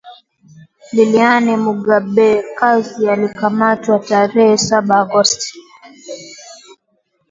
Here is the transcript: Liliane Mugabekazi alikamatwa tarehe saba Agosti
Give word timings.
Liliane 0.91 1.53
Mugabekazi 1.63 3.09
alikamatwa 3.13 3.95
tarehe 3.99 4.57
saba 4.57 4.95
Agosti 5.01 5.53